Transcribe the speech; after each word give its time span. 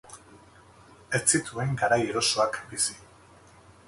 Ez 1.17 1.21
zituen 1.33 1.77
garai 1.81 1.99
erosoak 2.07 2.57
bizi. 2.73 2.97